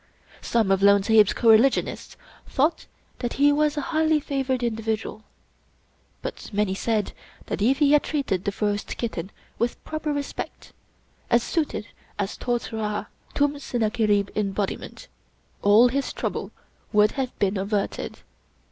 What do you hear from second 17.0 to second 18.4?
have been averted.